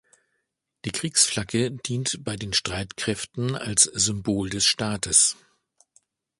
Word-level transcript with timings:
Die 0.83 0.89
Kriegsflagge 0.91 1.69
dient 1.71 2.23
bei 2.23 2.35
den 2.35 2.53
Streitkräften 2.53 3.53
als 3.55 3.83
Symbol 3.83 4.49
des 4.49 4.65
Staates. 4.65 5.37